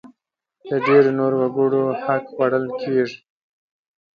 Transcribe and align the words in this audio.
د 0.69 0.71
ډېری 0.85 1.11
نورو 1.19 1.35
وګړو 1.43 1.83
حق 2.03 2.23
خوړل 2.33 2.65
کېږي. 2.81 3.19